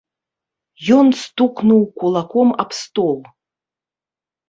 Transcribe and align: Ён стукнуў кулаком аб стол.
Ён 0.97 1.07
стукнуў 1.25 1.81
кулаком 2.01 2.49
аб 2.67 2.77
стол. 2.81 3.17